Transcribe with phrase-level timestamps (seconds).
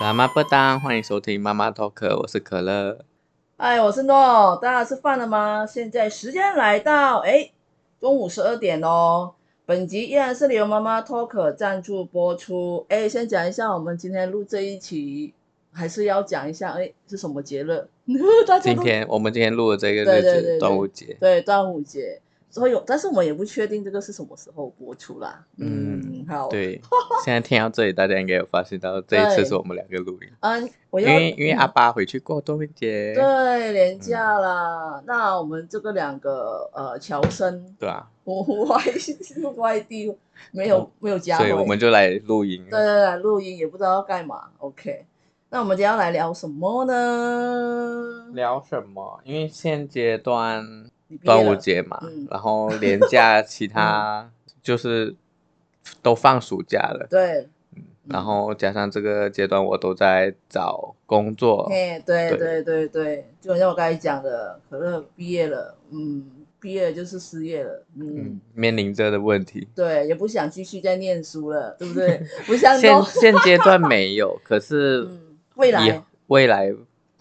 [0.00, 3.04] 妈妈不当，欢迎收听妈妈 talk，我是可乐。
[3.58, 5.66] 哎，我是诺，大家吃饭了吗？
[5.66, 7.50] 现在时间来到哎，
[8.00, 9.34] 中午十二点哦。
[9.66, 12.86] 本集依然是由妈妈 talk 赞助播出。
[12.88, 15.34] 哎，先讲一下，我们今天录这一期，
[15.70, 17.86] 还是要讲一下，哎，是什么节日？
[18.62, 21.14] 今天我们今天录的这个日子，端午节。
[21.20, 22.22] 对，端午节。
[22.50, 25.42] 所以有，但是我们也不确定这个是什么时候播出啦。
[25.56, 26.48] 嗯，好。
[26.48, 26.80] 对，
[27.24, 30.28] 现在听到这里，大家应该有发现到这一次是我们两个录音。
[30.40, 34.96] 嗯，我因为因为阿爸回去过端午节，对，年假啦。
[34.98, 38.82] 嗯、那我们这个两个呃侨生，对啊，我外
[39.54, 40.12] 外地
[40.50, 42.64] 没有、哦、没有家，所以我们就来录音。
[42.68, 44.48] 对对对，录音也不知道要干嘛。
[44.58, 45.06] OK，
[45.50, 48.32] 那我们今天要来聊什么呢？
[48.34, 49.20] 聊什么？
[49.22, 50.90] 因为现阶段。
[51.24, 54.30] 端午节嘛，嗯、然后连假， 其他
[54.62, 55.14] 就是
[56.02, 57.06] 都放暑假了。
[57.10, 61.66] 对，嗯，然后加上这个阶段，我都在找工作。
[61.68, 66.30] 对对对对对，就像我刚才讲的，可乐毕业了，嗯，
[66.60, 69.66] 毕业了就是失业了，嗯，嗯面临着的问题。
[69.74, 72.20] 对，也不想继续再念书了，对不对？
[72.46, 75.08] 不像现现阶段没有，可是
[75.56, 76.72] 未来未来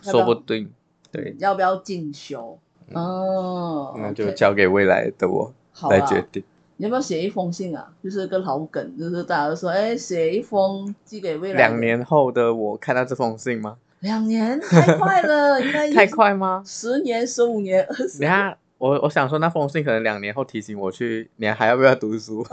[0.02, 0.72] 说不定，
[1.12, 2.60] 对，要不要进修？
[2.94, 5.54] 哦，那就交给未来的我
[5.90, 6.44] 来决定。
[6.78, 7.92] 你要不要写一封信啊？
[8.02, 11.58] 就是个老梗，就是大家都说，哎，写一封寄给未来。
[11.58, 13.76] 两年后的我看到这封信吗？
[14.00, 16.64] 两年太快了， 应该太快吗？
[16.66, 18.22] 十年、十五年、二十年。
[18.22, 22.46] 你看，我我想说，那封信可能两年后提醒我去，你还要不要读书？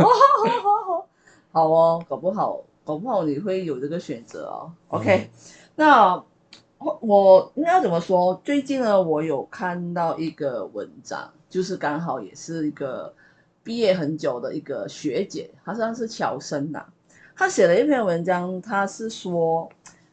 [1.53, 4.73] 好哦，搞不好，搞不好你会有这个选择哦。
[4.89, 5.31] OK，
[5.77, 6.23] 那。
[6.79, 8.41] 我应该要怎么说？
[8.45, 13.13] 最近呢，我有看到一个文章，就是刚好也是一个
[13.63, 16.85] 毕业很久的一个学姐，好像是侨生呐。
[17.35, 19.69] 她写了一篇文章，她是说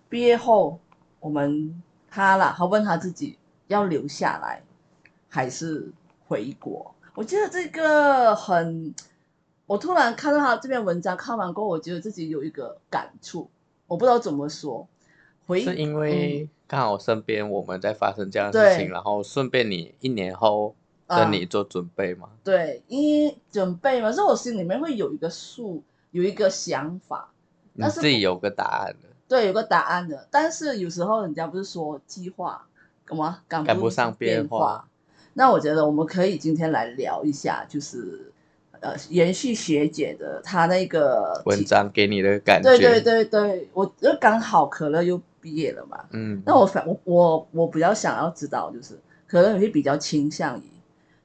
[0.07, 0.79] 毕业后
[1.19, 3.37] 我们她啦，她问她自己
[3.67, 4.61] 要留下来
[5.27, 5.91] 还是
[6.27, 6.93] 回国。
[7.13, 8.93] 我觉得这个很，
[9.65, 13.49] 我突然看到她这篇文章，看完过后，我觉得自己有一个感触，
[13.85, 14.87] 我不知道怎么说。
[15.45, 20.73] 回是因为刚好身边我们在发生这样的事情，嗯、然后顺便你一年后
[21.07, 22.33] 跟你做准备吗、啊？
[22.43, 27.31] 对，因为准备嘛，所以我心里面会有一个数，有一个想法，
[27.77, 29.09] 但是你自己有个答案的。
[29.27, 32.65] 对，有个答案的，但是有时候人家不是说计划
[33.05, 34.87] 干嘛赶不，赶不上变化？
[35.33, 38.33] 那我觉得我们可以今天来聊一下，就是
[38.79, 42.67] 呃，延续学姐的她那个文章给你的感觉。
[42.67, 45.21] 对对对对，我就刚好可乐又。
[45.43, 46.05] 毕业了嘛？
[46.11, 50.63] 嗯，那我反我我我比较想要知道，就是可能你会比较倾向于，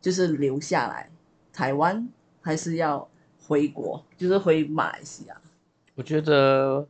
[0.01, 1.09] 就是留下来
[1.53, 2.09] 台湾，
[2.41, 3.09] 还是要
[3.47, 5.41] 回国，就是回马来西亚？
[5.95, 6.85] 我觉得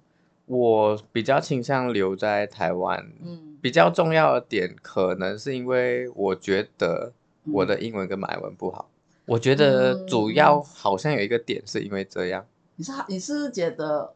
[0.47, 3.07] 我比较倾向留在台湾。
[3.23, 7.13] 嗯，比较重要的点，可能是因为我觉得
[7.53, 8.89] 我的英文跟马来文不好。
[8.89, 12.47] 嗯、我觉得主要好像有一个点是因为这样。
[12.77, 14.15] 你是你是觉得？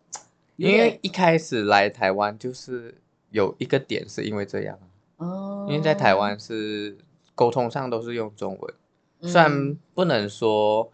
[0.57, 2.95] 因为一开始来台湾就是。
[3.33, 4.79] 有一个点是因为这样，
[5.17, 6.97] 哦，因为在台湾是
[7.35, 8.75] 沟通上都是用中文，
[9.21, 10.93] 嗯、虽然不能说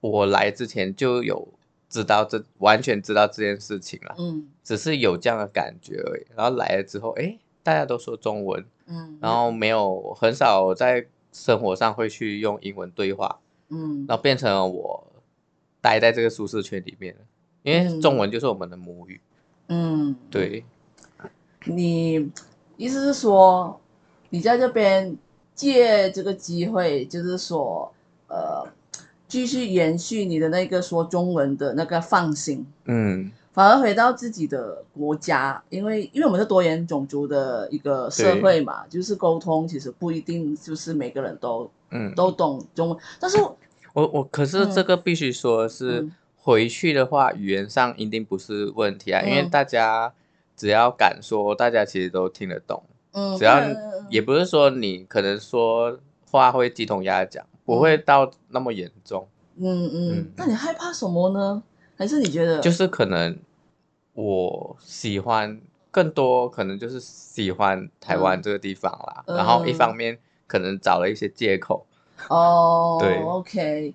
[0.00, 1.48] 我来之前就有
[1.88, 6.26] 知道这完全知道这件事情了，嗯，只是有这样的感觉而已。
[6.36, 13.40] 然后来了之后，哎，大家都说中文，嗯，然后没有很少在生活上会去用英文对话，
[13.70, 15.06] 嗯，然后变成了我
[15.80, 17.20] 待在这个舒适圈里面了，
[17.62, 19.20] 因为中文就是我们的母语，
[19.68, 20.62] 嗯，对。
[21.66, 22.30] 你
[22.76, 23.80] 意思是说，
[24.30, 25.16] 你在这边
[25.54, 27.92] 借这个机会，就是说，
[28.28, 28.64] 呃，
[29.26, 42.14] 继续延续你的那个说中文的那个放心，嗯，反而回到自己的国家，因为因为我们是多元种族的一个社会嘛，就是沟通其实不一定就是每个人都嗯。
[42.14, 43.56] 都懂中文，但是我
[43.94, 50.12] 我，我可是这个必须说是回去的话，语言上一定不是问题啊，嗯、因为大家。
[50.56, 52.82] 只要敢说，大家其实都听得懂。
[53.12, 53.60] 嗯，只要
[54.08, 55.98] 也不是说你可能说
[56.30, 59.28] 话会鸡同鸭讲，不会到那么严重。
[59.58, 61.62] 嗯嗯，那你害怕什么呢？
[61.96, 62.60] 还是你觉得？
[62.60, 63.38] 就是可能
[64.14, 65.60] 我喜欢
[65.90, 69.24] 更多，可能就是喜欢台湾这个地方啦。
[69.26, 71.86] 然后一方面可能找了一些借口。
[72.28, 73.94] 哦，对，OK，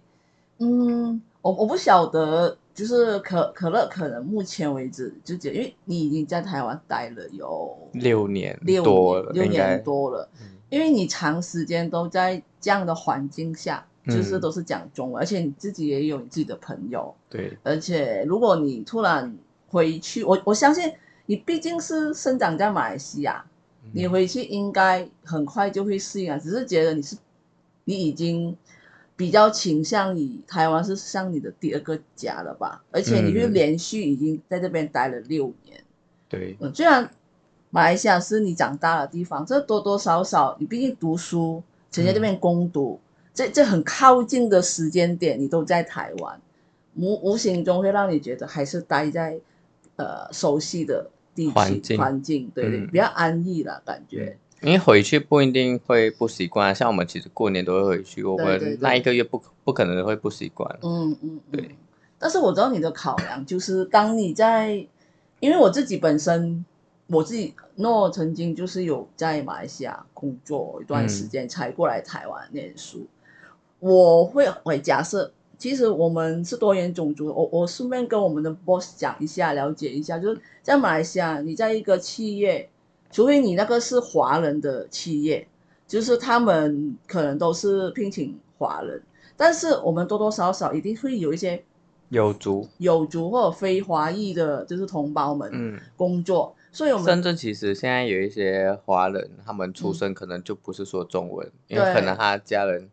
[0.59, 2.57] 嗯，我我不晓得。
[2.81, 10.27] 就是可可乐可能目前为止就觉得，因为你已经在台湾待了有六年多了，六年多了，
[10.69, 19.37] 因为你长时间都在这样的环境下，就是都是讲中文，而且你自己也有你自己的朋友，对，而且如果你突然
[19.67, 20.91] 回去，我我相信
[21.27, 23.45] 你毕竟是生长在马来西亚，
[23.91, 26.39] 你回去应该很快就会适应啊。
[26.39, 27.15] 只是觉得你是
[27.83, 28.57] 你已经
[29.15, 32.83] 比较倾向于台湾是像你的第二个家了吧？
[32.91, 35.83] 而且你就连续已经在这边待了六年。
[36.27, 37.09] 对，嗯，虽然
[37.69, 41.61] 马来西亚是你长大的地方，这多多少少你毕竟读书，
[41.91, 46.41] 曾在这边攻读，嗯、这这很靠近的时间点，你都在台湾，
[46.95, 49.39] 无无形中会让你觉得还是待在
[49.97, 54.37] 呃熟悉的地区环境，环境对对，嗯、比较安逸了感觉。
[54.61, 60.79] 因为回去不一定会不习惯，像我们其实过年都会回去，我们那一个月不不可能会不习惯。
[60.81, 61.75] 嗯嗯，对。
[62.17, 64.87] 但是我知道你的考量就是当你在。
[65.39, 66.63] 因为我自己本身，
[67.07, 72.99] 我自己诺曾经就是有在马来西亚工作一段时间，才过来台湾念书。
[72.99, 77.25] 嗯、我会会假设，其实我们是多元种族。
[77.25, 82.69] 我我顺便跟我们的 boss 讲一下，了解一下，就是在马来西亚，你在一个企业，
[83.11, 85.47] 除非你那个是华人的企业，
[85.87, 89.01] 就是他们可能都是聘请华人，
[89.35, 91.63] 但是我们多多少少一定会有一些。
[92.09, 102.89] 有族、有族或者非华裔的，就是同胞们工作，嗯、所以我们深圳其实现在有一些华人，他们出生可能就不是说中文，嗯、因为可能他家人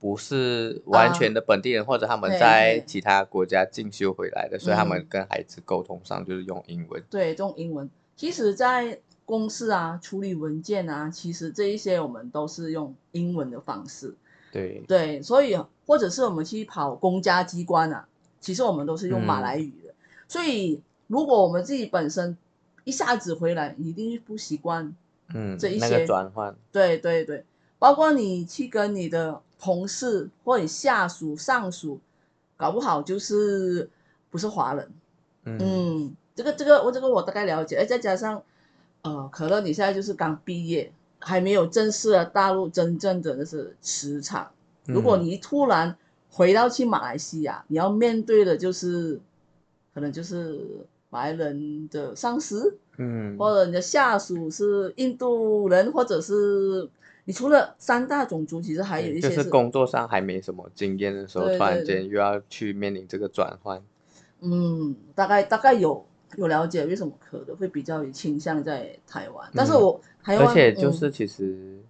[0.00, 7.00] 不是完全的本地人，啊、或者他们在其他国家进修回来的，所以他们跟孩子沟通上就是用英文。
[7.08, 7.88] 对，用英文。
[8.16, 14.14] 其实，在公司啊，处理文件啊，其实这一些我们都是用英文的方式。
[14.50, 14.82] 对。
[14.88, 15.54] 对，所以
[15.86, 18.08] 或者是我们去跑公家机关啊。
[18.38, 19.94] 其实我们都是用马来语的，嗯、
[20.28, 22.36] 所以如果我们自己本身
[22.84, 24.94] 一下子回来，一定不习惯，
[25.34, 27.44] 嗯，这一些、嗯那个、转换，对对对，
[27.80, 31.98] 包括你去跟你的同事或者下属、上属，
[32.56, 33.90] 搞不好就是
[34.30, 34.88] 不是华人，
[35.44, 38.40] 嗯，嗯，这个这个我这个我大概了解，哎，再加上
[39.06, 44.50] 呃，可乐你现在就是刚毕业，还没有正式的大陆真正的就是职场，
[44.84, 45.88] 如果你突然。
[45.88, 45.96] 嗯
[46.28, 49.18] 回到去马来西亚，你要面对的就是，
[49.94, 50.60] 可能就是
[51.08, 56.86] 马来人的上司，嗯，或者你的下属是印度人，或者是
[57.24, 63.82] 你除了三大种族，其实还有一些是，就是工作上还没什么经验的时候，对对对，突然间又要去面临这个转换。
[64.40, 66.04] 嗯，大概大概有
[66.36, 71.84] 有了解为什么可能会比较倾向在台湾，但是我台湾，而且就是其实、嗯、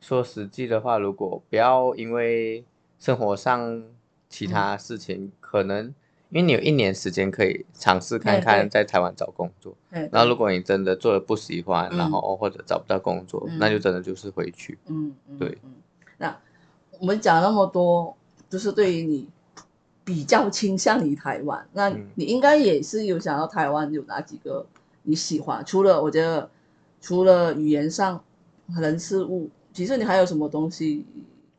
[0.00, 2.64] 说实际的话，如果不要因为。
[3.02, 3.82] 生活上
[4.28, 5.86] 其他事情，嗯、可能
[6.28, 14.78] 因为你有一年时间可以尝试看看在台湾找工作，然后如果你真的做的不喜欢，嗯、然后或者找不到工作，嗯、那就真的就是回去。
[14.86, 15.58] 嗯，对。
[16.16, 16.38] 那
[17.00, 18.16] 我们讲那么多，
[18.48, 19.28] 就是对于你
[20.04, 24.66] 比较倾向于台湾，那你应该也是有想到台湾有哪几个
[25.02, 25.64] 你喜欢？
[25.64, 26.50] 除了我觉得，
[27.00, 28.22] 除了语言上
[28.76, 31.06] 人事物，其实你还有什么东西？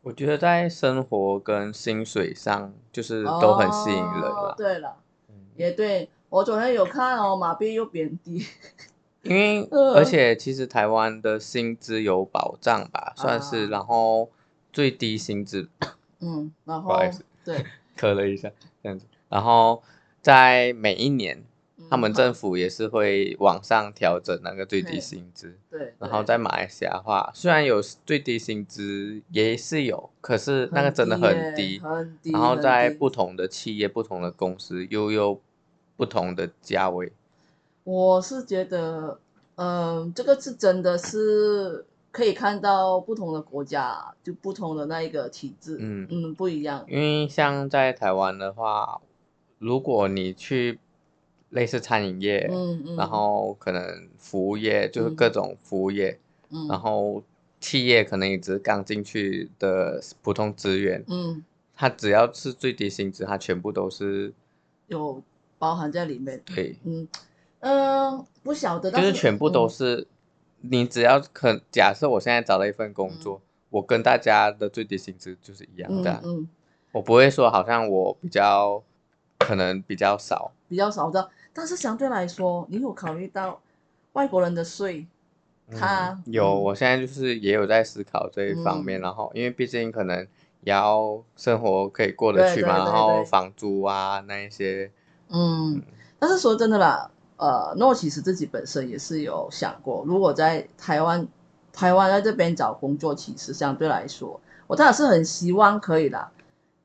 [0.02, 4.52] 我觉得在生活跟薪水上，就是都很吸引人了。
[4.52, 4.98] 哦、对了，
[5.30, 8.46] 嗯、也对，我昨天有看哦，马币又贬低。
[9.22, 14.30] 因为、呃、而且其实台湾的薪资有保障吧， 算是，啊、然后
[14.74, 15.70] 最低薪资。
[16.20, 16.94] 嗯，然后
[17.46, 17.66] 对，
[17.98, 18.52] 咳了一下，
[18.82, 19.84] 这样子，然后
[20.22, 21.44] 在每一年。
[21.90, 25.94] 他们政府也是会往上调整那个最低薪资，对。
[26.00, 32.32] 然后在马来西亚的话，虽然有最低薪资也是有，可是那个真的很低，很低。
[32.32, 35.40] 然后在不同的企业、不同的公司又有
[35.98, 37.12] 不同的价位。
[37.84, 39.20] 我是觉得，
[39.56, 46.86] 嗯，这个是真的是可以看到不同的国家就不同的那一个体制，嗯嗯，不一样。
[46.88, 49.02] 因为像在台湾的话，
[49.60, 50.80] 如果你去。
[51.54, 57.22] 类似餐饮业，嗯嗯、然后可能服务业就是各种服务业，嗯、然后
[57.60, 61.44] 企业可能也只是刚进去的普通职员，嗯，
[61.76, 64.34] 他只要是最低薪资，他全部都是
[64.88, 65.22] 有
[65.60, 66.42] 包含在里面。
[66.44, 67.08] 对，嗯
[67.60, 70.06] 嗯、呃，不晓得，就是全部都是，嗯、
[70.66, 76.50] 你只要可假设我现在找了一份工作，嗯、我跟大家的最低薪资就是一样的，嗯，嗯
[76.94, 78.82] 我不会说好像我比较
[79.40, 81.30] 可能比较少，比较少的。
[81.52, 83.62] 但是相对来说，你有考虑到
[84.14, 85.06] 外国人的税？
[85.72, 89.00] 他、嗯、有，嗯、我现在就是也有在思考这一方面。
[89.00, 90.28] 嗯、然后，因为毕竟可能
[90.62, 94.92] 要生活可以过得去嘛，然后房租啊那一些。
[95.30, 95.84] 嗯，嗯
[96.20, 97.10] 但是说真的啦，
[97.44, 101.28] 呃，那我其实自己本身也是有想过，如果在台湾，
[101.74, 106.30] 台湾在这边找工作，其实相对来说，我当然是很希望可以的。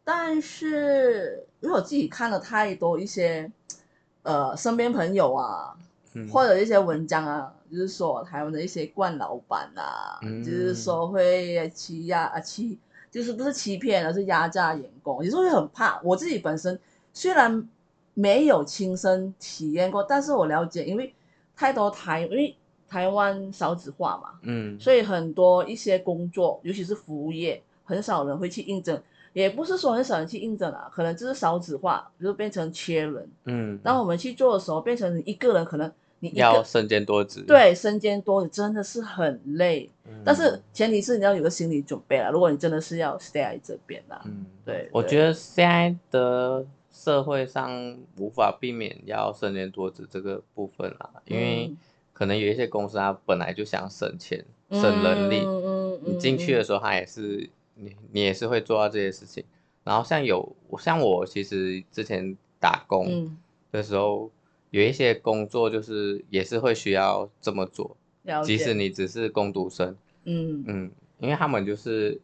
[0.03, 3.51] 但是因为我自己看了太多一些。
[4.25, 5.75] 呃，身边朋友啊，
[6.13, 12.79] 嗯、或者一些文章啊，就是说台湾的一些惯老板啊，嗯、就是说会欺压啊欺，
[13.11, 15.99] 就是不是欺骗，而是压榨员工，有时候会很怕。
[16.03, 16.79] 我自己本身
[17.15, 17.67] 虽然
[18.19, 21.15] 没有亲身体验过，但是我了解，因为
[21.55, 22.57] 太多台，因为
[22.89, 29.01] 台湾少子化嘛，嗯，所以很多一些工作，尤其是服务业，很少人会去应征。
[29.35, 33.31] 也不是说很少人去应征啊，可能就是少子化，就变成缺人。
[33.45, 37.43] 嗯，当我们去做的时候，变成一个人，可能你要身兼多职。
[37.43, 39.89] 对，身兼多职真的是很累。
[40.07, 44.21] 嗯，但是前提是你要有个心理准备了，如果你真的是要 stay 在这边啦。
[44.25, 44.89] 嗯，对，对。
[44.93, 46.65] 我觉得现在的
[46.99, 51.73] 社会上无法避免要身兼多子这个部分啦，因为
[52.13, 57.49] 可能有一些公司它本来就想省钱、省人力，嗯嗯，你进去的时候它也是。
[57.81, 59.45] 你你也是会做到这些事情，
[59.85, 63.31] 然后像有像我其实之前打工
[63.71, 64.31] 的时候，嗯、
[64.71, 67.97] 有一些工作就是也是会需要这么做，
[68.45, 70.91] 即使你只是工读生，嗯嗯，
[71.21, 72.21] 因为他们就是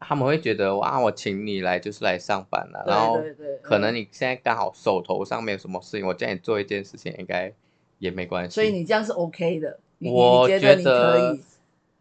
[0.00, 3.20] 他们会觉得哇，我请你来就是来上班了，然后
[3.62, 7.52] 可能你现在刚好手头上没有什么事情，我叫你做一件事情应该
[7.98, 11.38] 也没关系，所以你这样是 OK 的，我觉得。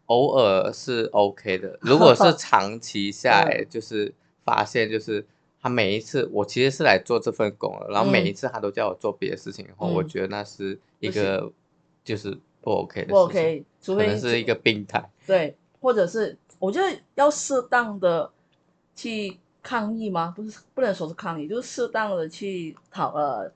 [0.08, 4.14] 偶尔是 OK 的， 如果是长期下来，就是
[4.46, 5.26] 发现就是
[5.62, 11.52] 他每一次我其实是来做这份工了，然后每一次他都叫我做别的事情，然后我觉得那是一个
[12.06, 18.32] 就是不 OK 的事情，不 OK，除非可能是一个病态，对，或者是我觉得要适当的
[18.96, 20.34] 去抗议吗？
[20.36, 23.52] 不是，不能说是抗议，就是适当的去讨呃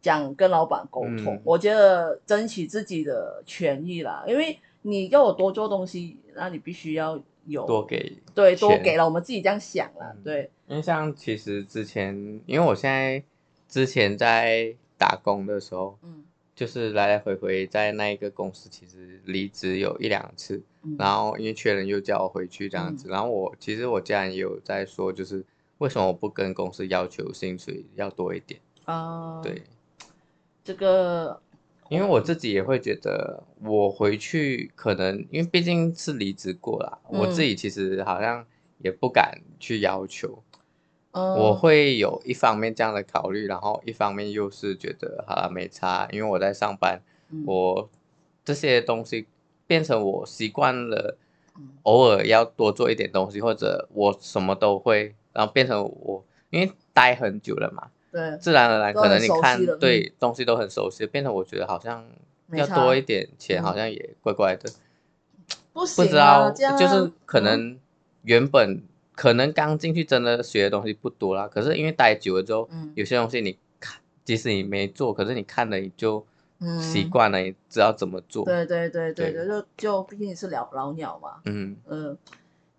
[0.00, 4.58] 讲跟老板沟通，嗯，我觉得争取自己的权益啦，因为。
[4.84, 7.16] 你要我多做东西，那你必须要
[7.46, 10.50] 有多给，对，多给了，我们自己这样想了，嗯、对。
[10.66, 12.12] 因为像其实之前，
[12.46, 13.22] 因为我现在
[13.68, 25.44] 之前在打工的时候，嗯，就是来来回回在那一个公司，其实离职有一两次，嗯、然后因为缺人又叫我回去这样子，嗯、然后我其实我家人也有在说，就是
[25.78, 29.36] 为什么我不跟公司要求薪水要多一点啊？
[29.36, 29.62] 呃、对，
[30.62, 31.40] 这个。
[31.88, 38.46] 因为我自己也会觉得，我回去可能因为毕竟是离职过了，嗯、我自己其实好像
[38.78, 40.42] 也不敢去要求。
[41.12, 47.00] 嗯、我会有一方面这样的考虑，然后一方面又是觉得好了没差，因为我在上班，
[47.30, 47.88] 嗯、我
[48.44, 49.26] 这些东西
[49.66, 51.16] 变成我习惯了，
[51.82, 57.90] 偶尔要多做一点东西，或者我什么都会，然后变成我因为待很久了嘛。
[58.10, 62.04] 对，自然而然，可能你看，对东西都很熟悉，变成我觉得好像
[62.50, 64.70] 要多一点钱，好像也怪怪的。
[65.72, 65.86] 不。
[65.86, 67.78] 知道，就是可能
[68.24, 68.82] 原本
[69.22, 76.26] 可能刚进去真的学的东西不多啦，可是因为待久了之后，有些东西你看，即使你没做，可是你看了你就
[76.80, 78.44] 习惯了，你知道怎么做。
[78.44, 81.40] 对对对对对，就就毕竟你是老老鸟嘛。
[81.44, 82.18] 嗯嗯，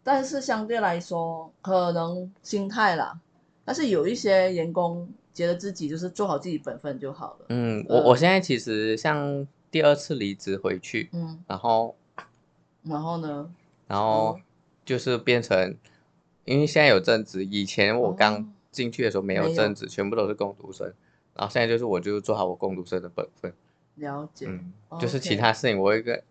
[0.04, 3.18] 但是相对来说，可能心态啦，
[3.64, 5.08] 但是有一些员工。
[5.34, 7.46] 觉得自己就是做好自己本分就好了。
[7.50, 11.96] 嗯，我我现在其实像第二次离职回去，嗯，然后，
[12.84, 13.50] 然后呢？
[13.88, 14.40] 然后
[14.86, 15.76] 就是变成，
[16.46, 20.86] 因为现在有正职，以前我刚进去的时候没有正职，全部都是工读生，
[21.36, 23.54] 然后现在就是我就做好我工读生的本分。
[23.96, 24.48] 了解。
[24.48, 26.22] 嗯，就是其他事情我会跟，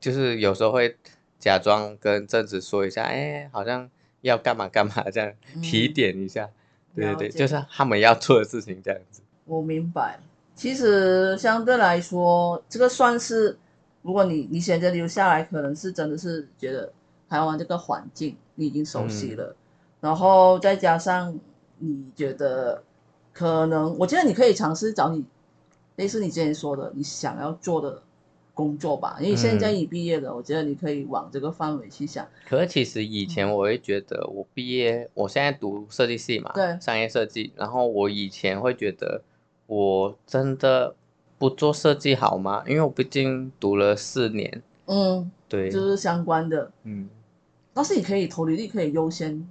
[0.00, 0.96] 就是有时候会
[1.38, 5.32] 假装跟正职说一下，哎，好像要干嘛干嘛这样
[5.62, 6.48] 提点一下。
[6.94, 9.20] 对对，就是他们要做的事情这样子。
[9.46, 10.20] 我明白，
[10.54, 13.58] 其实相对来说，这个算是，
[14.02, 16.92] 如果你你选择留下来，可能是真的是觉得
[17.28, 19.56] 台湾这个环境你已经熟悉了，嗯、
[20.00, 21.38] 然后再加上
[21.78, 22.82] 你觉得
[23.32, 25.24] 可能，我觉得你可以尝试找你
[25.96, 28.02] 类似你之前说的你想要做的。
[28.56, 32.24] 工作吧，因为现在你毕业了，嗯、我觉得你可以往这个范围去想。
[32.48, 37.52] 可是其实以前我会觉得，我毕业，嗯、我现在读设计系嘛，对，商业设计。
[37.56, 39.22] 然后我以前会觉得，
[39.66, 40.94] 我真的
[41.36, 42.62] 不做设计好吗？
[42.68, 47.08] 因为我毕竟读了四年，嗯，对，就是相关的，嗯。
[47.74, 49.46] 但是你可以投履历，可以优先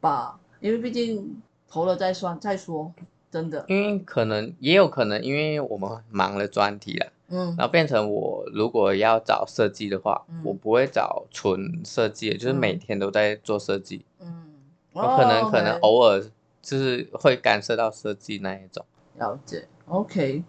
[0.00, 2.92] 吧，因为毕竟投了再算再说，
[3.30, 3.64] 真的。
[3.68, 7.12] 因为可能也有可能，因为我们忙了专题了。
[7.30, 14.02] 嗯，然后变成我如果要找设计的话，嗯、我不会找纯设计，就是每天都在做设计。
[14.20, 14.54] 嗯，
[14.94, 16.24] 我可能、哦、可能偶尔
[16.62, 18.82] 就是会干涉到设计那一种。
[19.18, 20.42] 了解，OK。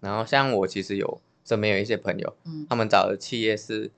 [0.00, 3.92] 然后像我其实有身边有一些朋友，嗯、他们找的企业是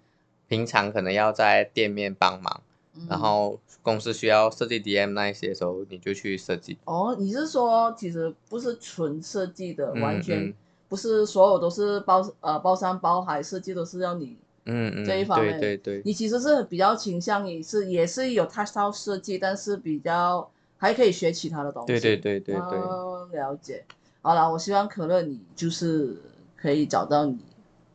[0.48, 2.60] 平常可能要在店面帮忙，
[2.96, 6.78] 嗯、然后公司需要设计 DM 那一些的时候，你就去设计。
[6.84, 10.52] 哦，你是说其实不是纯设计的，完全、
[10.88, 21.86] 不是所有都是包呃包山包海设计都是要你嗯嗯这一方面，对对对，你其实是比较倾向于是也是有 touch 到设计，但是比较还可以学其他的东西。
[21.86, 23.84] 对对对对对，嗯，了解。
[24.22, 26.16] 好了，我希望可乐你就是
[26.56, 27.38] 可以找到你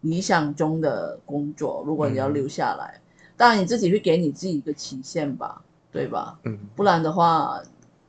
[0.04, 6.40] 理想中的工作，如果你要留下来，嗯、当然你自己会给你自己一个期限吧，对吧？
[6.44, 7.62] 嗯，不然的话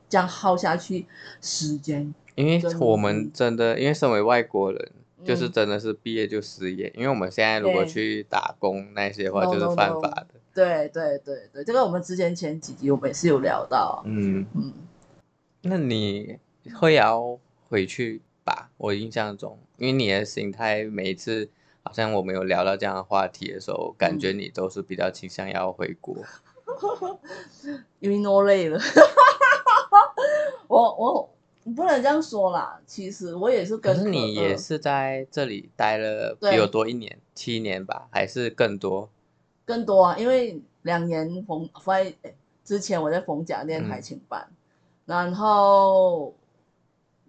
[0.07, 1.05] 这样耗下去
[1.41, 2.13] 时间。
[2.35, 10.27] 因为我们真的，因为身为外国人，嗯、就是真的是毕业就失业，因为我们现在如果去打工那些话，就是犯法的。
[10.27, 10.39] No, no, no.
[10.53, 14.01] 对对对对，这个我们之前前几集我们也是有聊到。
[14.05, 14.73] 嗯嗯，
[15.61, 16.37] 那你
[16.77, 18.69] 会要回去吧？
[18.77, 21.49] 我印象中，因为你的心态，每一次
[21.85, 26.17] 好像我们有聊到这样的话题的时候，感觉你都是比较倾向要回国。
[27.99, 28.79] 因为诺累了。
[30.67, 31.29] 我我
[31.75, 33.95] 不能这样说啦，其实我也是跟。
[33.95, 39.07] 可是你也是在这里待了比我多一年，七年吧，还是更多？
[39.63, 42.13] 更多啊，因为两年逢在
[42.63, 44.55] 之前我在逢甲念海青班，嗯、
[45.05, 46.33] 然后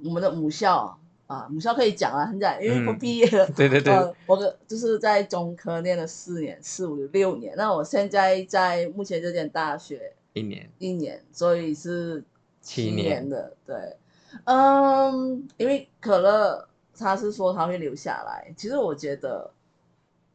[0.02, 3.46] 我们的母校啊，母校可以讲啊，很讲，因为我毕业了。
[3.46, 3.92] 嗯、对对对。
[3.94, 7.54] 呃、我就是在中科念了四年，四五六年。
[7.56, 12.22] 那我现在在目前这间大学一年一年，所以是
[12.60, 13.36] 七年的。
[13.38, 13.96] 年对，
[14.44, 16.66] 嗯，因为可乐
[16.96, 19.50] 他是说他会留下来，其实我觉得。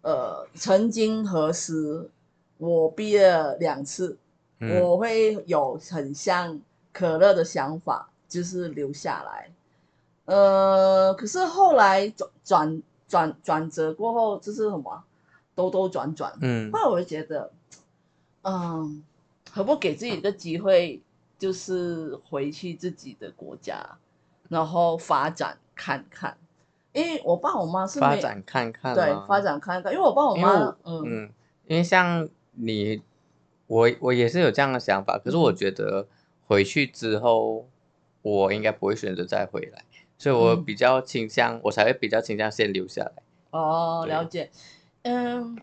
[0.04, 2.10] 呃，曾经何时，
[2.58, 4.18] 我毕业两次，
[4.60, 6.60] 嗯、我会有很像
[6.92, 9.52] 可乐的想法，就是留下来。
[10.32, 15.04] 呃，可是后来转转转转折过后，就是什么，
[15.54, 16.32] 兜兜转转。
[16.42, 17.52] 嗯，后来我就觉得，
[18.44, 19.04] 嗯，
[19.52, 21.02] 何不给自己一个机会，
[21.38, 23.98] 就是回去自己的国家，
[24.48, 26.38] 然后发展看看。
[26.94, 29.94] 因为我爸我妈是发展看看，对，发展看看。
[29.94, 31.34] 因为我爸我妈，嗯嗯，
[31.68, 33.02] 因为像你，
[33.68, 35.18] 我我也是有这样的想法。
[35.18, 36.08] 可是我觉得
[36.48, 37.66] 回去之后，
[38.22, 39.84] 我应该不会选择再回来，
[40.22, 43.12] 所以我比较倾向，嗯、我才会比较倾向先留下来。
[43.50, 44.52] 哦，了解。
[45.02, 45.58] 嗯，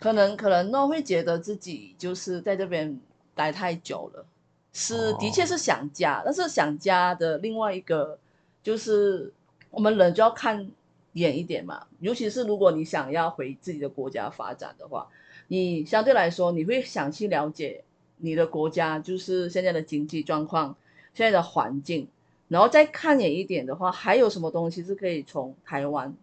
[0.00, 3.00] 可能可能呢会觉得自己就是在这边
[3.36, 4.26] 待太久了，
[4.72, 8.18] 是的确是想家，哦、但是想家的另外一个
[8.62, 9.32] 就是。
[9.70, 10.70] 我们人就要看
[11.14, 15.08] 远一点嘛，尤其是如果你想要回自己的国家发展的话，
[15.48, 17.82] 你相对来说你会想去了解
[18.18, 20.76] 你的国家，就是现在的经济状况、
[21.12, 22.06] 现在的环境，
[22.54, 26.14] 然后再看远一点的话，还有什么东西是可以从台湾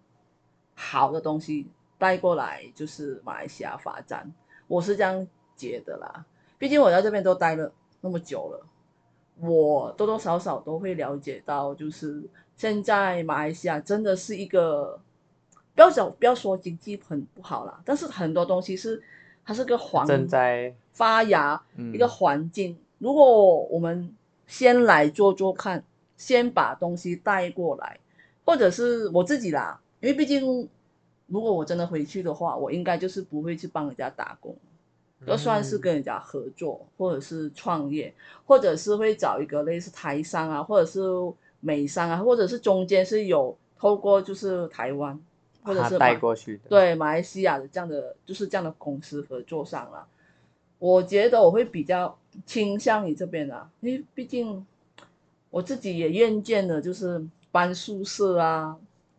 [0.74, 1.68] 好的东西
[1.98, 4.34] 带过来，就是马来西亚发展。
[4.68, 6.24] 我是这样觉得啦，
[6.58, 8.66] 毕竟我在这边都待了那么久了，
[9.46, 12.24] 我多多少少都会了解到，就是。
[12.58, 15.00] 现在马来西亚真的是一个，
[15.74, 19.02] 不要讲不要说经济很不好啦，但是很多东西是
[19.44, 21.60] 它是个环正在发芽
[21.92, 22.74] 一个环境。
[22.74, 24.16] 嗯、如果我们
[24.46, 25.84] 先来做做看，
[26.22, 28.00] 先把东西带过来，
[28.46, 30.70] 或者是我自己啦，因为毕竟
[31.26, 34.56] 如果我真的回去的话，我应该就是不会去帮人家打工，
[35.26, 38.14] 就算是跟人家合作，或者是创业，
[38.46, 41.02] 或者是会找一个类似台商啊，或者是。
[41.64, 45.24] 美商啊，或者是中间是有透过就是台湾，
[45.62, 50.08] 或者是带过去的，对马来西亚的这样的就是这样的公司合作上了。
[50.80, 54.66] 我觉得我会比较倾向于这边啊，因为毕竟
[55.52, 58.76] 我自己也厌倦了，就是搬宿舍啊，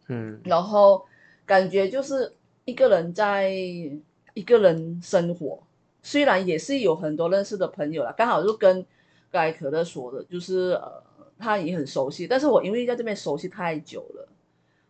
[0.08, 1.06] 嗯，然后
[1.46, 2.32] 感觉就是
[2.64, 5.62] 一个人在一个人生活，
[6.02, 8.84] 虽然也是有很多认识的朋友啦，刚好就跟
[9.30, 11.00] 刚才可乐说的，就是呃。
[11.38, 14.28] 他也很熟悉，但是我因为在这边熟悉太久了，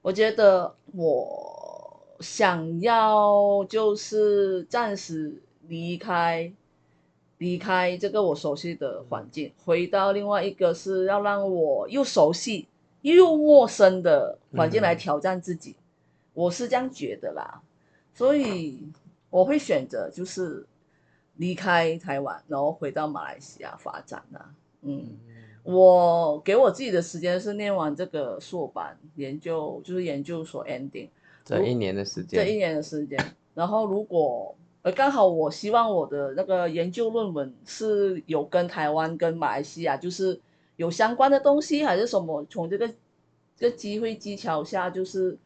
[0.02, 5.34] 我觉得我想要就是暂时
[5.66, 6.52] 离开，
[7.42, 12.68] 离开这个我熟悉的环境，回到另外一个是要让我又熟悉
[13.00, 15.82] 又陌生的环境来挑战自己，嗯、
[16.34, 17.60] 我是这样觉得啦，
[18.14, 18.78] 所以
[19.28, 20.64] 我会选择就是
[21.38, 25.18] 离开台湾，然后回到马来西亚发展啦，嗯。
[25.64, 31.08] 我给我自己的时间是念完这个硕班研究，就是研究所 ending
[31.44, 33.16] 这一年的时间，这一年的时间。
[33.54, 40.40] 然后如果呃刚好我希望我的那个研究论文是有跟台湾跟马来西亚就是
[40.76, 42.44] 有相关的东西，还是什么？
[42.50, 42.88] 从这个
[43.56, 45.38] 这个机会技巧下，就是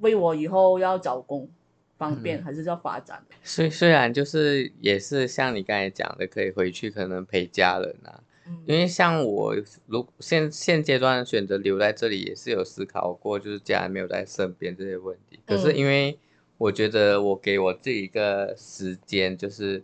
[0.00, 1.48] 为我以后要找工
[1.96, 3.34] 方便，嗯、还是要发展的。
[3.42, 8.22] 虽虽然就是也是像你刚才讲的，可以回去可能陪家人啊。
[8.66, 9.54] 因为像我，
[9.86, 15.38] 如现现阶段选择留在这里，也是有思考过，就是家人没有在身边这些问题。
[15.46, 16.18] 可是因为
[16.62, 19.82] 我觉得我给我自己一个时间，就是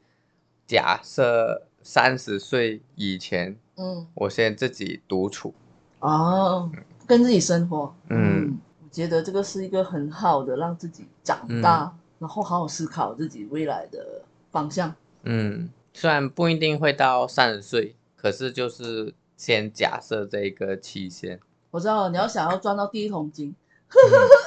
[0.65, 5.53] 假设三十岁以前，嗯，我先自己独处，
[5.99, 6.71] 哦，
[7.05, 15.69] 跟自己生活，嗯，我觉得这个是一个很好的让自己长大，嗯，然后好好思考自己未来的方向，嗯。
[15.95, 21.41] 虽然不一定会到三十岁，可是就是先假设这个期限。
[21.73, 23.53] 我知道你要想要赚到第一桶金，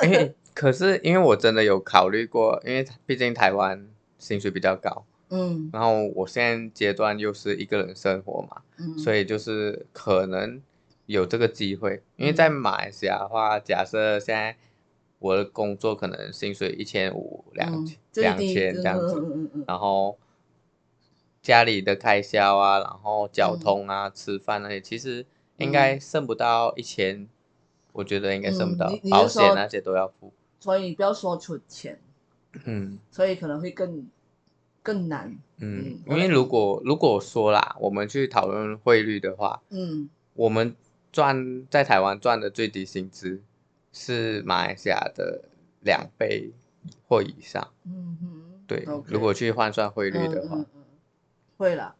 [0.01, 3.87] 嗯、 因为可是因为我真的有考虑过，因为毕竟台湾
[4.17, 10.61] 薪水比较高，嗯，然后我现在阶段又是一个人生活嘛，嗯，所以就是可能
[11.05, 12.03] 有这个机会。
[12.15, 14.57] 因为在马来西亚的话，假设现在
[15.19, 20.17] 我的工作可能薪水一千五、两千、两千这样子，嗯嗯嗯，然后。
[21.43, 25.25] 家里的开销啊，然后交通啊，嗯、吃饭那些，其实
[25.57, 27.29] 应该剩不到一千，嗯，
[27.93, 30.31] 我觉得应该剩不到，嗯，保险那些都要付。
[30.61, 31.99] 所以不要说存钱，
[32.63, 34.07] 嗯，所以可能会更
[34.81, 35.27] 更难。
[35.57, 40.73] 嗯，嗯，因为如果如果说啦，我们去讨论汇率的话，嗯，我们
[41.11, 43.41] 赚在台湾赚的最低薪资
[43.91, 45.41] 是马来西亚的
[45.81, 46.51] 两倍
[47.09, 47.67] 或以上。
[47.83, 49.03] 嗯哼，对，okay.
[49.07, 50.55] 如果去换算汇率的话。
[50.55, 50.81] 嗯嗯
[51.57, 51.93] 会啦，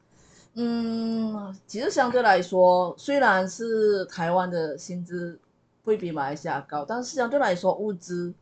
[0.55, 5.39] 嗯，其实相对来说，虽然是台湾的薪资
[5.83, 8.33] 会比马来西亚高，但是相对来说物资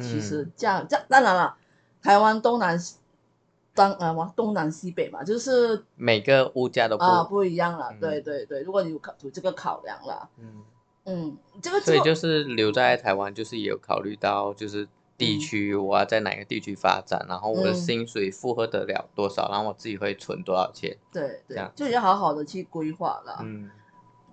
[0.00, 1.56] 其实这样这样、当然了，
[2.02, 2.78] 台湾东南
[3.74, 8.00] 当呃嘛东南西北嘛，就是每个物价都不啊不一样了、嗯。
[8.00, 10.62] 对对对，如果你有考有这个考量了，嗯
[11.04, 14.88] 嗯，这个所以就是留在台湾，就是也有考虑到就是。
[15.18, 20.96] 地区我要在哪个地区发展，然后我的薪水负荷得了多少，嗯、然后我自己会存多少钱？
[21.12, 23.38] 对对，就要好好的去规划了。
[23.42, 23.68] 嗯，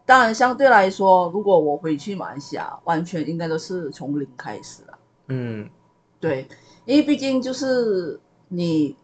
[0.06, 4.96] 当然相对来说，如果我回去马来西亚，完全应该都是从零开始了。
[5.28, 5.70] 嗯，
[6.20, 6.48] 对，
[6.86, 8.96] 因为毕竟就是你，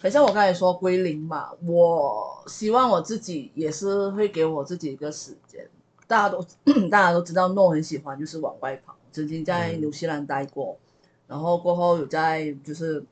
[0.00, 5.68] 很像我刚才说归零嘛，我希望我自己也是会给我自己一个时间。
[6.06, 6.44] 大家都
[6.90, 10.76] 大家都知道诺很喜欢就是往外跑，曾经在纽西兰待过。
[10.78, 10.82] 嗯
[11.28, 13.02] 然后过后有在就是，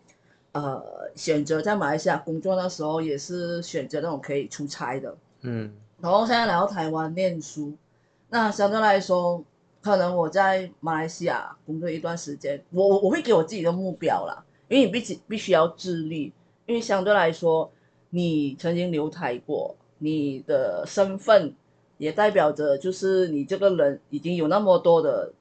[0.53, 0.85] 呃，
[1.17, 5.17] 选择在马来西亚工作的时候，也是选择那种可以出差的。
[5.41, 5.73] 嗯。
[6.03, 7.73] 然后现在来到台湾念书，
[8.29, 9.43] 那相对来说，
[9.83, 16.33] 可能我在马来西亚工作一段时间，我我我会给我自己的目标啦，因为你必须必须要自律，
[16.67, 17.71] 因为相对来说，
[18.11, 21.55] 你曾经留台过，你的身份
[21.99, 25.33] 也代表着就是你这个人已经有那么多的，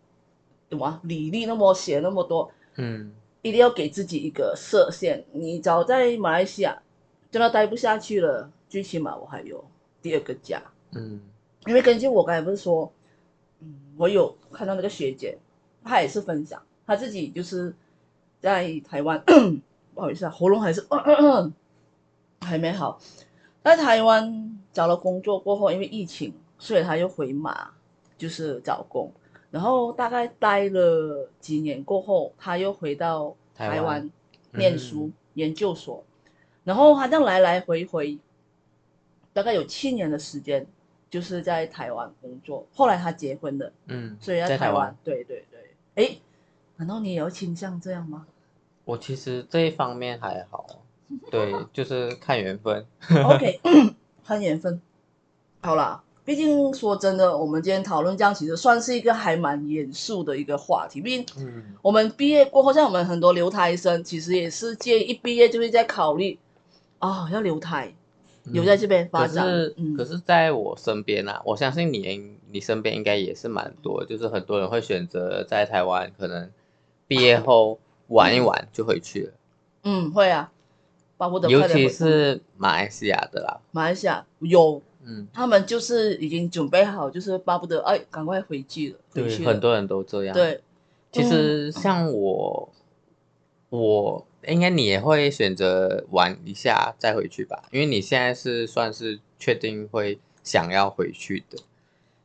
[0.69, 2.49] 什么履历那么写那么多。
[2.75, 5.25] 嗯，一定要给自己一个设限。
[5.34, 6.82] 你早在马来西亚
[7.30, 9.63] 真的待不下去了，最起码我还有
[10.02, 10.62] 第二个家。
[10.91, 11.19] 嗯，
[11.65, 12.98] 因为根据我刚才不是说，嗯，
[13.97, 15.37] 我有看到那个学姐，
[15.83, 17.73] 她也是分享，她自己就是
[18.39, 19.23] 在台湾，
[19.93, 21.51] 不好意思啊，喉咙还是咳咳
[22.41, 22.99] 还没好，
[23.63, 27.71] 在台湾找了工作过后，因为疫情，所以她又回马，
[28.17, 29.11] 就是找工。
[29.51, 34.09] 然后大概待了几年过后，她又回到台湾
[34.53, 36.03] 念书、嗯、研究所，
[36.63, 38.19] 然后她这样来来回回，
[39.33, 40.67] 大概有七年的时间，
[41.09, 42.65] 就是在台湾工作。
[42.73, 46.05] 后来他结婚了，嗯，所以在台湾，对对对。
[46.05, 46.17] 哎，
[46.77, 48.25] 难道你也有倾向这样吗？
[48.85, 50.65] 我其实这一方面还好，
[51.29, 52.85] 对， 就是看缘分。
[53.25, 53.59] OK，
[54.23, 54.81] 看缘分。
[55.61, 56.03] 好啦。
[56.25, 61.01] 毕竟说真的，我们今天讨论这样，其实算是一个还蛮严肃的一个话题。
[61.01, 61.25] 毕竟，
[61.81, 66.37] 我们毕业过后，像我们很多留台生，其实也是介一毕业就会在考虑
[66.99, 67.91] 啊、哦，要留台，
[68.43, 69.45] 留在这边发展。
[69.45, 76.49] 可是，嗯、可是在我身边啊，我相信你，你身边应该也是蛮多，就是很多人会选择在台湾，可能
[77.08, 79.34] 毕业后玩一玩就回去了。
[79.84, 80.52] 嗯，会啊，
[81.17, 81.49] 巴不得。
[81.49, 84.82] 尤其是马来西亚的啦，马来西亚有。
[85.02, 88.97] 嗯，他们就是已经准备好，就是巴不得哎，赶快回去了。
[89.13, 90.34] 对，很多人都这样。
[90.34, 90.62] 对，
[91.10, 92.69] 其实像我，
[93.69, 101.57] 嗯、我应该你也会选择玩一下再回去吧，因为你现在是算是确定会想要回去的。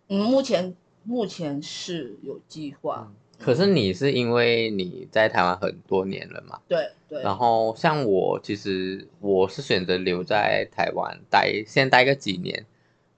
[0.08, 3.08] 嗯，目前目前是有计划。
[3.08, 6.60] 嗯可是你是因为你在台湾很多年了嘛？
[6.68, 7.20] 对对。
[7.20, 12.64] 然后像我，其实我是选择留在台湾待，先待个几年。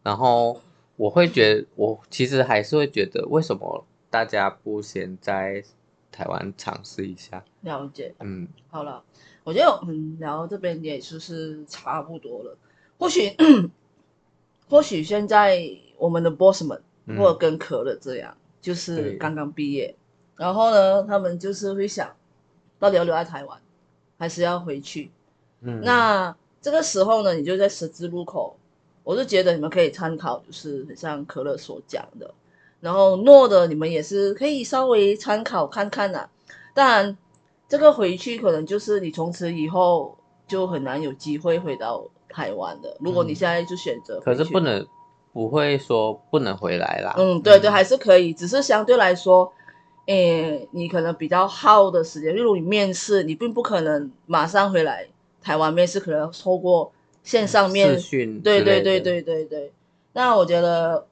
[0.02, 0.60] 然后
[0.96, 5.62] 我会觉得，我其实还是会觉得，为什么大家不先在
[6.10, 7.44] 台湾尝试一下？
[7.66, 8.14] 了解。
[8.20, 9.02] 嗯，好了，
[9.44, 12.56] 我觉得我们聊到这边也就是差不多了。
[12.98, 13.36] 或许
[14.70, 16.80] 或许现在我们的 boss 们，
[17.18, 19.94] 或者跟可乐这样，嗯、就是刚刚毕业，
[20.36, 22.14] 然后呢，他们就是会想，
[22.78, 23.60] 到底要留在台湾，
[24.18, 25.10] 还是要回去？
[25.60, 28.56] 嗯，那这个时候呢，你就在十字路口，
[29.02, 32.32] 我是觉得你们可以参考，就是很像可乐所讲的，
[32.80, 36.30] 然后诺的你们也是可以稍微参考看看呐、啊。
[36.74, 37.16] 当然，
[37.68, 42.96] 这个回去可能就是你从此以后就很难有机会回到台湾的。
[43.00, 44.86] 如果你现在就选择，可是不能
[45.32, 47.14] 不会说不能回来啦。
[47.18, 49.52] 嗯，对对，还是可以，只是相对来说。
[50.06, 55.04] 诶，你可能比较耗的时间，例如你面试，你并不可能马上回来
[55.42, 56.92] 台湾面试，可能要透过
[57.24, 58.24] 线上面试。
[58.38, 59.72] 对对对对对对。
[60.12, 61.04] 那我觉得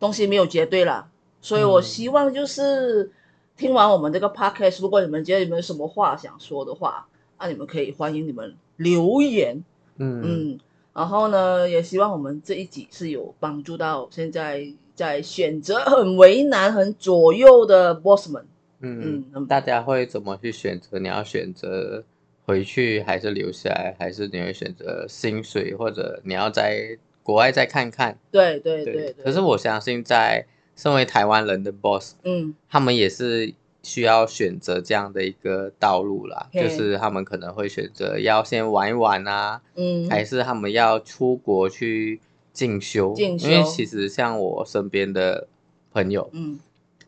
[0.00, 1.06] 东西没有绝对啦，
[1.42, 3.12] 所以我希望就是
[3.56, 7.06] 听完我们这个 podcast，、嗯、如果你们觉得你们有什么话想说的话，
[7.38, 9.62] 那你们可以欢迎你们留言。
[9.96, 10.60] 嗯嗯。
[10.92, 14.72] 然后呢，也希望我们这一集是有帮助到现在。
[14.94, 18.46] 在选择很为难、很左右的 boss 们，
[18.78, 21.00] 嗯嗯，大家会怎么去选择？
[21.00, 22.04] 你要选择
[22.46, 28.16] 回去，还是留下来，还是你会选择薪水，或者你要在国外再看看？
[28.30, 29.12] 对，对，对。
[29.14, 36.48] 可是我相信，在身为台湾人的 boss，嗯，他们也是需要选择这样的一个道路啦。
[36.52, 42.20] 就是他们可能会选择要先玩一玩啊，嗯，还是他们要出国去。
[42.54, 45.48] 进修，进修，因为其实像我身边的
[45.92, 46.56] 朋友，嗯，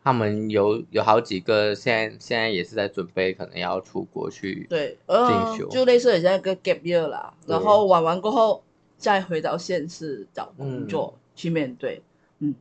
[0.03, 8.61] 他们有有好几个现在现在也是在准备，可能要出国去对进修，就类似很像一个 gap year 啦，然后玩完过后
[8.99, 12.03] 再回到现实找工作、嗯、去面对，
[12.41, 12.53] 嗯，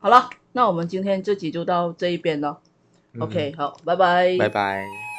[0.00, 2.60] 好了，那我们今天这集就到这一边了、
[3.14, 5.11] 嗯、，OK，好，拜拜，拜拜。